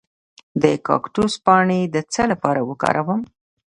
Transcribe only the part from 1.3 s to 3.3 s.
پاڼې د څه لپاره وکاروم؟